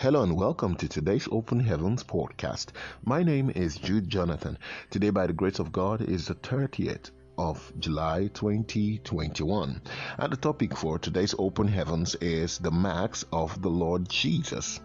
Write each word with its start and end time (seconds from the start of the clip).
Hello 0.00 0.22
and 0.22 0.34
welcome 0.34 0.76
to 0.76 0.88
today's 0.88 1.28
Open 1.30 1.60
Heavens 1.60 2.02
podcast. 2.02 2.68
My 3.04 3.22
name 3.22 3.50
is 3.54 3.76
Jude 3.76 4.08
Jonathan. 4.08 4.56
Today, 4.88 5.10
by 5.10 5.26
the 5.26 5.34
grace 5.34 5.58
of 5.58 5.72
God, 5.72 6.00
is 6.00 6.26
the 6.26 6.36
30th 6.36 7.10
of 7.36 7.70
July 7.78 8.30
2021. 8.32 9.82
And 10.16 10.32
the 10.32 10.38
topic 10.38 10.74
for 10.74 10.98
today's 10.98 11.34
Open 11.38 11.68
Heavens 11.68 12.14
is 12.14 12.56
the 12.56 12.70
marks 12.70 13.26
of 13.30 13.60
the 13.60 13.68
Lord 13.68 14.08
Jesus. 14.08 14.80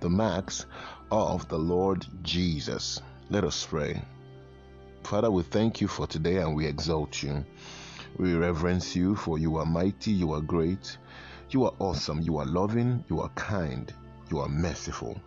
The 0.00 0.10
marks 0.10 0.66
of 1.12 1.46
the 1.46 1.58
Lord 1.60 2.04
Jesus. 2.24 3.00
Let 3.30 3.44
us 3.44 3.64
pray. 3.64 4.02
Father, 5.04 5.30
we 5.30 5.44
thank 5.44 5.80
you 5.80 5.86
for 5.86 6.08
today 6.08 6.38
and 6.38 6.56
we 6.56 6.66
exalt 6.66 7.22
you. 7.22 7.44
We 8.16 8.34
reverence 8.34 8.96
you 8.96 9.14
for 9.14 9.38
you 9.38 9.58
are 9.58 9.66
mighty, 9.66 10.10
you 10.10 10.32
are 10.32 10.40
great, 10.40 10.98
you 11.50 11.64
are 11.64 11.74
awesome, 11.78 12.22
you 12.22 12.38
are 12.38 12.46
loving, 12.46 13.04
you 13.08 13.20
are 13.20 13.30
kind. 13.36 13.94
You 14.30 14.40
are 14.40 14.48
merciful. 14.48 15.20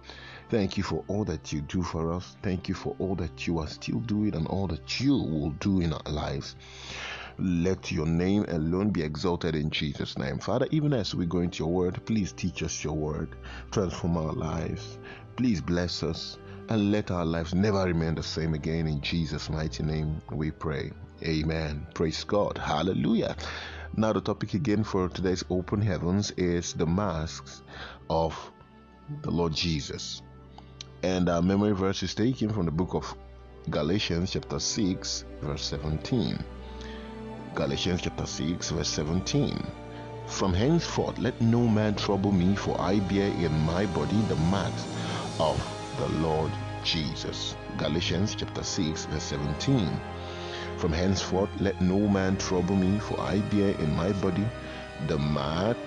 Thank 0.49 0.77
you 0.77 0.83
for 0.83 1.03
all 1.07 1.23
that 1.25 1.53
you 1.53 1.61
do 1.61 1.81
for 1.81 2.11
us. 2.11 2.35
Thank 2.43 2.67
you 2.67 2.75
for 2.75 2.95
all 2.99 3.15
that 3.15 3.47
you 3.47 3.59
are 3.59 3.67
still 3.67 3.99
doing 3.99 4.35
and 4.35 4.45
all 4.47 4.67
that 4.67 4.99
you 4.99 5.13
will 5.13 5.51
do 5.51 5.79
in 5.79 5.93
our 5.93 6.11
lives. 6.11 6.55
Let 7.39 7.91
your 7.91 8.05
name 8.05 8.45
alone 8.49 8.89
be 8.89 9.01
exalted 9.01 9.55
in 9.55 9.69
Jesus' 9.69 10.17
name. 10.17 10.39
Father, 10.39 10.67
even 10.71 10.93
as 10.93 11.15
we 11.15 11.25
go 11.25 11.39
into 11.39 11.63
your 11.63 11.71
word, 11.71 12.05
please 12.05 12.33
teach 12.33 12.61
us 12.63 12.83
your 12.83 12.95
word, 12.95 13.29
transform 13.71 14.17
our 14.17 14.33
lives. 14.33 14.99
Please 15.37 15.61
bless 15.61 16.03
us 16.03 16.37
and 16.69 16.91
let 16.91 17.11
our 17.11 17.25
lives 17.25 17.53
never 17.53 17.83
remain 17.85 18.15
the 18.15 18.23
same 18.23 18.53
again. 18.53 18.87
In 18.87 19.01
Jesus' 19.01 19.49
mighty 19.49 19.83
name, 19.83 20.21
we 20.31 20.51
pray. 20.51 20.91
Amen. 21.23 21.87
Praise 21.93 22.23
God. 22.23 22.57
Hallelujah. 22.57 23.35
Now, 23.95 24.13
the 24.13 24.21
topic 24.21 24.53
again 24.53 24.83
for 24.83 25.09
today's 25.09 25.43
open 25.49 25.81
heavens 25.81 26.31
is 26.31 26.73
the 26.73 26.85
masks 26.85 27.61
of 28.09 28.51
the 29.21 29.31
Lord 29.31 29.53
Jesus. 29.53 30.21
And 31.03 31.29
our 31.29 31.41
memory 31.41 31.73
verse 31.73 32.03
is 32.03 32.13
taken 32.13 32.49
from 32.49 32.65
the 32.65 32.71
book 32.71 32.93
of 32.93 33.15
Galatians, 33.69 34.31
chapter 34.31 34.59
6, 34.59 35.25
verse 35.41 35.63
17. 35.63 36.43
Galatians, 37.53 38.01
chapter 38.01 38.25
6, 38.25 38.69
verse 38.71 38.89
17. 38.89 39.63
From 40.27 40.53
henceforth, 40.53 41.17
let 41.19 41.39
no 41.41 41.67
man 41.67 41.95
trouble 41.95 42.31
me, 42.31 42.55
for 42.55 42.79
I 42.79 42.99
bear 42.99 43.27
in 43.27 43.51
my 43.65 43.85
body 43.87 44.19
the 44.29 44.35
marks 44.35 44.85
of 45.39 45.61
the 45.97 46.07
Lord 46.19 46.51
Jesus. 46.83 47.55
Galatians, 47.77 48.35
chapter 48.35 48.63
6, 48.63 49.05
verse 49.05 49.23
17. 49.23 49.89
From 50.77 50.93
henceforth, 50.93 51.49
let 51.59 51.81
no 51.81 51.99
man 52.07 52.37
trouble 52.37 52.75
me, 52.75 52.99
for 52.99 53.19
I 53.19 53.39
bear 53.39 53.71
in 53.79 53.95
my 53.95 54.11
body 54.13 54.45
the 55.07 55.17
marks 55.17 55.79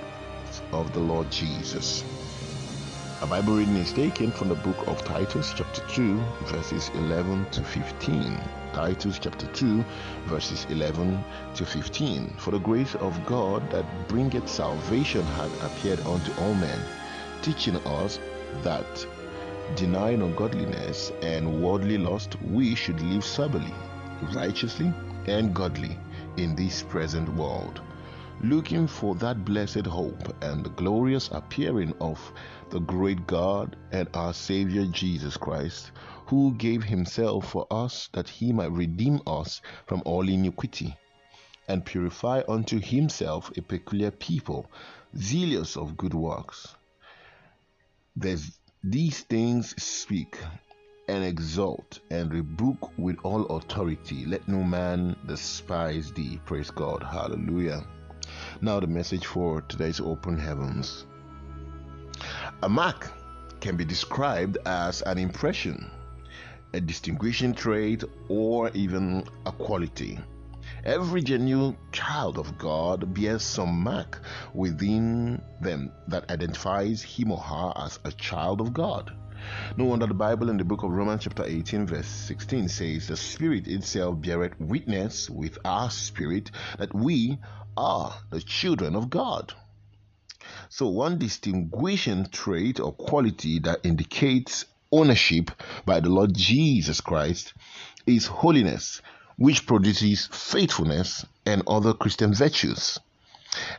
of 0.73 0.93
the 0.93 1.01
Lord 1.01 1.31
Jesus. 1.31 2.05
A 3.23 3.27
Bible 3.27 3.55
reading 3.55 3.77
is 3.77 3.93
taken 3.93 4.33
from 4.33 4.49
the 4.49 4.57
book 4.57 4.77
of 4.89 5.03
Titus, 5.05 5.53
chapter 5.57 5.81
2, 5.89 6.21
verses 6.47 6.91
11 6.95 7.47
to 7.53 7.63
15. 7.63 8.41
Titus, 8.73 9.21
chapter 9.21 9.47
2, 9.47 9.85
verses 10.27 10.67
11 10.69 11.25
to 11.55 11.65
15. 11.65 12.35
For 12.37 12.51
the 12.51 12.59
grace 12.59 12.97
of 12.97 13.25
God 13.25 13.71
that 13.71 13.87
bringeth 14.09 14.49
salvation 14.49 15.23
had 15.23 15.51
appeared 15.63 16.01
unto 16.01 16.33
all 16.41 16.55
men, 16.55 16.79
teaching 17.41 17.77
us 17.87 18.19
that, 18.63 19.07
denying 19.77 20.21
ungodliness 20.21 21.13
and 21.23 21.63
worldly 21.63 21.99
lust, 21.99 22.37
we 22.43 22.75
should 22.75 23.01
live 23.01 23.25
soberly, 23.25 23.75
righteously, 24.35 24.93
and 25.27 25.55
godly 25.55 25.97
in 26.37 26.57
this 26.57 26.83
present 26.83 27.29
world 27.37 27.81
looking 28.43 28.87
for 28.87 29.15
that 29.17 29.45
blessed 29.45 29.87
hope 29.87 30.35
and 30.43 30.65
the 30.65 30.71
glorious 30.71 31.29
appearing 31.33 31.95
of 32.01 32.33
the 32.71 32.81
great 32.81 33.27
God 33.27 33.77
and 33.93 34.09
our 34.15 34.35
Savior 34.35 34.87
Jesus 34.87 35.37
Christ, 35.37 35.93
who 36.27 36.55
gave 36.55 36.83
himself 36.83 37.51
for 37.51 37.67
us 37.71 38.09
that 38.13 38.29
he 38.29 38.53
might 38.53 38.73
redeem 38.73 39.21
us 39.27 39.61
from 39.87 40.03
all 40.05 40.29
iniquity 40.29 40.97
and 41.69 41.85
purify 41.85 42.43
unto 42.49 42.81
himself 42.81 43.51
a 43.57 43.63
peculiar 43.63 44.11
people, 44.11 44.71
zealous 45.17 45.77
of 45.77 45.97
good 45.97 46.15
works. 46.15 46.75
There's, 48.17 48.59
these 48.83 49.21
things 49.21 49.81
speak 49.83 50.39
and 51.09 51.25
exalt 51.25 52.01
and 52.11 52.33
rebuke 52.33 52.99
with 52.99 53.17
all 53.23 53.45
authority. 53.47 54.25
Let 54.27 54.47
no 54.49 54.63
man 54.63 55.17
despise 55.27 56.13
thee. 56.13 56.41
Praise 56.45 56.71
God. 56.71 57.03
Hallelujah. 57.03 57.85
Now, 58.61 58.79
the 58.81 58.87
message 58.87 59.27
for 59.27 59.63
today's 59.63 60.01
open 60.01 60.39
heavens. 60.39 61.07
A 62.63 62.69
mark 62.69 63.11
can 63.61 63.77
be 63.77 63.85
described 63.85 64.59
as 64.65 65.03
an 65.03 65.19
impression, 65.19 65.91
a 66.73 66.81
distinguishing 66.81 67.55
trait, 67.55 68.05
or 68.29 68.71
even 68.71 69.25
a 69.45 69.53
quality. 69.53 70.19
Every 70.85 71.23
genuine 71.23 71.77
child 71.93 72.39
of 72.39 72.57
God 72.57 73.13
bears 73.13 73.43
some 73.43 73.83
mark 73.83 74.21
within 74.55 75.43
them 75.61 75.91
that 76.09 76.31
identifies 76.31 77.03
him 77.03 77.33
or 77.33 77.39
her 77.39 77.73
as 77.77 77.99
a 78.05 78.13
child 78.13 78.61
of 78.61 78.73
God. 78.73 79.13
No 79.77 79.85
wonder 79.85 80.07
the 80.07 80.15
Bible 80.15 80.49
in 80.49 80.57
the 80.57 80.65
book 80.65 80.83
of 80.85 80.91
Romans, 80.91 81.25
chapter 81.25 81.45
18, 81.45 81.87
verse 81.87 82.07
16 82.07 82.69
says, 82.69 83.09
The 83.09 83.17
Spirit 83.17 83.69
itself 83.69 84.21
beareth 84.21 84.59
witness 84.59 85.29
with 85.29 85.59
our 85.65 85.91
spirit 85.91 86.51
that 86.79 86.95
we 86.95 87.39
are 87.77 88.15
the 88.31 88.41
children 88.41 88.95
of 88.97 89.11
God. 89.11 89.55
So, 90.69 90.89
one 90.89 91.19
distinguishing 91.19 92.27
trait 92.27 92.81
or 92.81 92.93
quality 92.93 93.59
that 93.61 93.81
indicates 93.85 94.65
ownership 94.91 95.51
by 95.85 96.01
the 96.01 96.09
Lord 96.09 96.35
Jesus 96.35 97.01
Christ 97.01 97.55
is 98.07 98.27
holiness, 98.27 99.01
which 99.37 99.67
produces 99.67 100.27
faithfulness 100.27 101.25
and 101.47 101.63
other 101.67 101.93
Christian 101.93 102.35
virtues. 102.35 102.99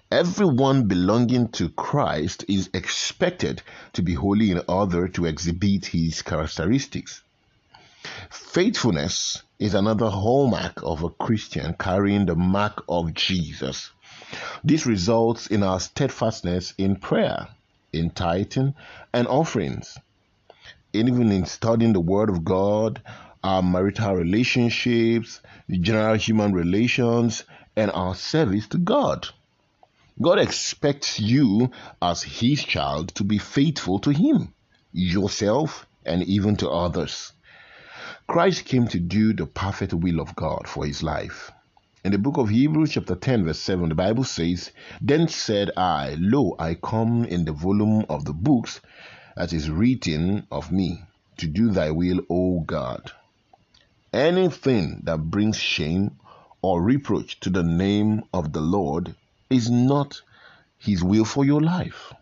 Everyone 0.10 0.88
belonging 0.88 1.50
to 1.50 1.70
Christ 1.70 2.46
is 2.48 2.70
expected 2.74 3.62
to 3.94 4.02
be 4.02 4.14
holy 4.14 4.52
in 4.52 4.62
order 4.68 5.08
to 5.10 5.26
exhibit 5.26 5.88
his 5.88 6.22
characteristics. 6.22 7.22
Faithfulness 8.30 9.44
is 9.60 9.74
another 9.74 10.10
hallmark 10.10 10.82
of 10.84 11.04
a 11.04 11.10
Christian 11.10 11.76
carrying 11.80 12.26
the 12.26 12.36
mark 12.36 12.84
of 12.88 13.14
Jesus. 13.14 13.92
This 14.64 14.86
results 14.86 15.48
in 15.48 15.64
our 15.64 15.80
steadfastness 15.80 16.74
in 16.78 16.96
prayer, 16.98 17.48
in 17.94 18.10
tithing 18.10 18.76
and 19.14 19.28
offerings, 19.28 19.98
and 20.94 21.10
even 21.10 21.32
in 21.32 21.46
studying 21.46 21.94
the 21.94 22.00
Word 22.00 22.30
of 22.30 22.44
God, 22.44 23.02
our 23.44 23.62
marital 23.62 24.16
relationships, 24.16 25.42
general 25.70 26.16
human 26.16 26.54
relations, 26.54 27.44
and 27.76 27.92
our 27.92 28.16
service 28.16 28.68
to 28.68 28.78
God. 28.78 29.28
God 30.22 30.40
expects 30.40 31.20
you, 31.20 31.72
as 32.02 32.24
His 32.24 32.64
child, 32.64 33.10
to 33.16 33.24
be 33.24 33.38
faithful 33.38 34.00
to 34.00 34.12
Him, 34.12 34.54
yourself, 34.94 35.86
and 36.06 36.24
even 36.24 36.56
to 36.58 36.70
others. 36.70 37.34
Christ 38.28 38.66
came 38.66 38.88
to 38.88 39.00
do 39.00 39.34
the 39.34 39.46
perfect 39.46 39.94
will 39.94 40.20
of 40.20 40.36
God 40.36 40.68
for 40.68 40.86
His 40.86 41.04
life. 41.04 41.52
In 42.04 42.12
the 42.12 42.18
book 42.18 42.38
of 42.38 42.50
Hebrews, 42.50 42.92
chapter 42.92 43.16
10, 43.16 43.46
verse 43.46 43.60
7, 43.60 43.90
the 43.90 43.96
Bible 43.96 44.24
says, 44.24 44.72
Then 45.02 45.28
said 45.28 45.72
I, 45.78 46.16
Lo, 46.20 46.56
I 46.58 46.74
come 46.74 47.26
in 47.26 47.46
the 47.46 47.52
volume 47.52 48.06
of 48.10 48.26
the 48.26 48.34
books 48.34 48.82
that 49.36 49.54
is 49.54 49.70
written 49.70 50.48
of 50.52 50.72
me, 50.72 51.04
to 51.38 51.48
do 51.48 51.70
thy 51.72 51.92
will, 51.92 52.22
O 52.30 52.62
God. 52.62 53.12
Anything 54.12 55.02
that 55.04 55.30
brings 55.30 55.58
shame 55.58 56.18
or 56.62 56.82
reproach 56.82 57.40
to 57.42 57.50
the 57.50 57.64
name 57.64 58.24
of 58.34 58.54
the 58.54 58.62
Lord 58.62 59.16
is 59.50 59.70
not 59.70 60.22
his 60.78 61.04
will 61.04 61.26
for 61.26 61.46
your 61.46 61.62
life. 61.62 62.14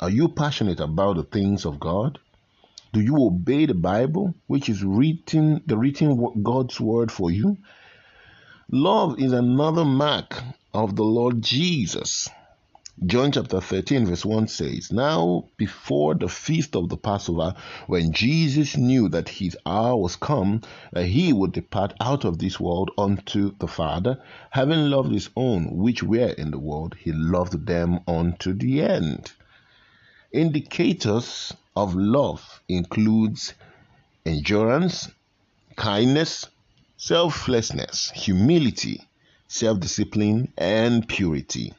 Are 0.00 0.10
you 0.10 0.28
passionate 0.28 0.80
about 0.80 1.16
the 1.16 1.24
things 1.24 1.64
of 1.64 1.80
God? 1.80 2.18
Do 2.96 3.02
you 3.02 3.26
obey 3.26 3.66
the 3.66 3.74
Bible, 3.74 4.34
which 4.46 4.70
is 4.70 4.82
written, 4.82 5.60
the 5.66 5.76
written 5.76 6.42
God's 6.42 6.80
word 6.80 7.12
for 7.12 7.30
you? 7.30 7.58
Love 8.70 9.20
is 9.20 9.32
another 9.32 9.84
mark 9.84 10.42
of 10.72 10.96
the 10.96 11.04
Lord 11.04 11.42
Jesus. 11.42 12.30
John 13.04 13.32
chapter 13.32 13.60
13, 13.60 14.06
verse 14.06 14.24
1 14.24 14.48
says, 14.48 14.90
Now 14.90 15.44
before 15.58 16.14
the 16.14 16.30
feast 16.30 16.74
of 16.74 16.88
the 16.88 16.96
Passover, 16.96 17.54
when 17.86 18.14
Jesus 18.14 18.78
knew 18.78 19.10
that 19.10 19.28
his 19.28 19.58
hour 19.66 19.94
was 19.98 20.16
come, 20.16 20.62
that 20.94 21.04
he 21.04 21.34
would 21.34 21.52
depart 21.52 21.92
out 22.00 22.24
of 22.24 22.38
this 22.38 22.58
world 22.58 22.92
unto 22.96 23.54
the 23.58 23.68
Father, 23.68 24.22
having 24.48 24.88
loved 24.88 25.12
his 25.12 25.28
own 25.36 25.76
which 25.76 26.02
were 26.02 26.30
in 26.30 26.50
the 26.50 26.58
world, 26.58 26.96
he 26.98 27.12
loved 27.12 27.66
them 27.66 28.00
unto 28.08 28.54
the 28.54 28.80
end. 28.80 29.32
Indicators 30.32 31.52
of 31.76 31.94
love 31.94 32.62
includes 32.68 33.52
endurance, 34.24 35.10
kindness, 35.76 36.46
selflessness, 36.96 38.10
humility, 38.12 39.06
self 39.46 39.78
discipline, 39.80 40.52
and 40.56 41.06
purity. 41.06 41.74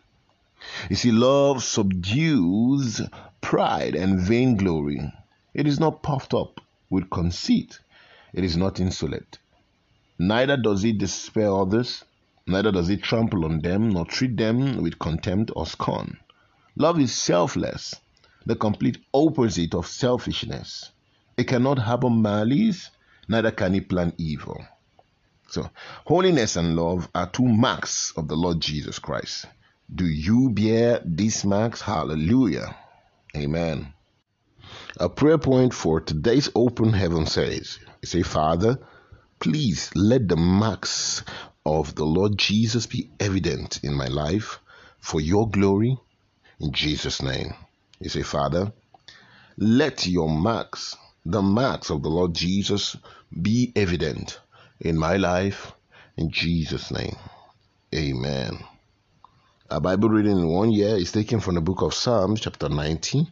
You 0.89 0.95
see, 0.95 1.11
love 1.11 1.63
subdues 1.63 3.01
pride 3.41 3.95
and 3.95 4.19
vainglory. 4.19 5.11
It 5.53 5.65
is 5.65 5.79
not 5.79 6.03
puffed 6.03 6.33
up 6.33 6.61
with 6.89 7.09
conceit. 7.09 7.79
It 8.33 8.43
is 8.43 8.55
not 8.55 8.79
insolent. 8.79 9.39
Neither 10.19 10.57
does 10.57 10.83
it 10.83 10.99
despair 10.99 11.51
others, 11.51 12.03
neither 12.45 12.71
does 12.71 12.89
it 12.89 13.01
trample 13.03 13.45
on 13.45 13.59
them, 13.59 13.89
nor 13.89 14.05
treat 14.05 14.37
them 14.37 14.81
with 14.81 14.99
contempt 14.99 15.51
or 15.55 15.65
scorn. 15.65 16.17
Love 16.75 16.99
is 16.99 17.13
selfless, 17.13 17.95
the 18.47 18.55
complete 18.55 18.97
opposite 19.13 19.75
of 19.75 19.85
selfishness. 19.85 20.91
It 21.37 21.49
cannot 21.49 21.79
harbor 21.79 22.09
malice, 22.09 22.89
neither 23.27 23.51
can 23.51 23.75
it 23.75 23.89
plan 23.89 24.13
evil. 24.17 24.65
So, 25.49 25.69
holiness 26.05 26.55
and 26.55 26.75
love 26.75 27.09
are 27.13 27.29
two 27.29 27.45
marks 27.45 28.13
of 28.15 28.29
the 28.29 28.35
Lord 28.35 28.61
Jesus 28.61 28.99
Christ. 28.99 29.45
Do 29.93 30.05
you 30.05 30.49
bear 30.49 31.01
these 31.05 31.43
marks? 31.43 31.81
Hallelujah. 31.81 32.75
Amen. 33.35 33.93
A 34.97 35.09
prayer 35.09 35.37
point 35.37 35.73
for 35.73 35.99
today's 35.99 36.49
open 36.55 36.93
heaven 36.93 37.25
says, 37.25 37.79
say, 38.03 38.23
Father, 38.23 38.79
please 39.39 39.91
let 39.93 40.27
the 40.27 40.37
marks 40.37 41.23
of 41.65 41.95
the 41.95 42.05
Lord 42.05 42.37
Jesus 42.37 42.85
be 42.85 43.09
evident 43.19 43.81
in 43.83 43.93
my 43.93 44.07
life 44.07 44.59
for 44.99 45.19
your 45.19 45.49
glory 45.49 45.97
in 46.59 46.71
Jesus' 46.71 47.21
name. 47.21 47.53
You 47.99 48.09
say, 48.09 48.21
Father, 48.21 48.71
let 49.57 50.05
your 50.05 50.29
marks, 50.29 50.95
the 51.25 51.41
marks 51.41 51.89
of 51.89 52.03
the 52.03 52.09
Lord 52.09 52.35
Jesus, 52.35 52.95
be 53.41 53.71
evident 53.75 54.39
in 54.79 54.97
my 54.97 55.17
life 55.17 55.73
in 56.15 56.29
Jesus' 56.29 56.91
name. 56.91 57.15
Amen. 57.95 58.59
A 59.69 59.79
Bible 59.79 60.09
reading 60.09 60.37
in 60.37 60.47
one 60.47 60.71
year 60.71 60.95
is 60.95 61.11
taken 61.11 61.39
from 61.39 61.55
the 61.55 61.61
book 61.61 61.81
of 61.81 61.93
Psalms, 61.93 62.41
chapter 62.41 62.69
90, 62.69 63.27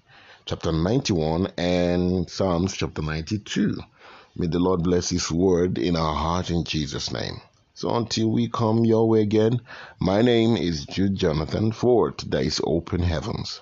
chapter 0.45 0.71
91, 0.71 1.47
and 1.57 2.29
Psalms, 2.29 2.75
chapter 2.75 3.01
92. 3.01 3.77
May 4.35 4.47
the 4.47 4.59
Lord 4.59 4.83
bless 4.83 5.09
His 5.09 5.31
word 5.31 5.77
in 5.77 5.95
our 5.95 6.15
heart 6.15 6.49
in 6.49 6.63
Jesus' 6.63 7.11
name. 7.11 7.39
So 7.75 7.95
until 7.95 8.31
we 8.31 8.49
come 8.49 8.83
your 8.83 9.07
way 9.07 9.21
again, 9.21 9.61
my 9.99 10.21
name 10.21 10.57
is 10.57 10.85
Jude 10.85 11.15
Jonathan 11.15 11.71
for 11.71 12.11
today's 12.11 12.59
Open 12.63 13.01
Heavens. 13.01 13.61